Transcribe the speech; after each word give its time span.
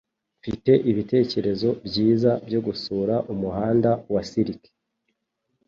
Mfite 0.39 0.71
ibitekerezo 0.91 1.69
byiza 1.87 2.31
byo 2.47 2.59
gusura 2.67 3.15
Umuhanda 3.33 3.91
wa 4.13 4.21
Silk. 4.31 4.63